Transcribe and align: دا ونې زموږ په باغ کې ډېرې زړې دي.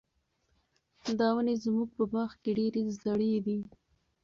دا 1.19 1.27
ونې 1.35 1.55
زموږ 1.63 1.89
په 1.97 2.03
باغ 2.13 2.31
کې 2.41 2.51
ډېرې 2.57 2.83
زړې 3.01 3.33
دي. 3.45 3.59